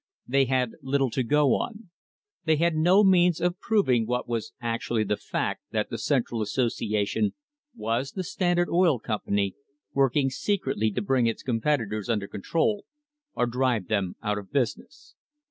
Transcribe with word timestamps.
They 0.27 0.45
had 0.45 0.71
little 0.81 1.11
to 1.11 1.21
go 1.21 1.49
on. 1.53 1.91
They 2.45 2.55
had 2.55 2.73
no 2.75 3.03
means 3.03 3.39
of 3.39 3.59
proving 3.59 4.07
what 4.07 4.27
was 4.27 4.51
actually 4.59 5.03
the 5.03 5.15
fact 5.15 5.61
that 5.69 5.91
the 5.91 5.99
Central 5.99 6.41
Association 6.41 7.35
was 7.75 8.11
the 8.13 8.23
Standard 8.23 8.67
Oil 8.67 8.97
Company 8.99 9.53
working 9.93 10.31
secretly 10.31 10.89
to 10.89 11.03
bring 11.03 11.27
its 11.27 11.43
competitors 11.43 12.09
under 12.09 12.27
control 12.27 12.85
or 13.35 13.45
drive 13.45 13.89
them 13.89 14.15
out 14.23 14.39
of 14.39 14.51
business. 14.51 15.13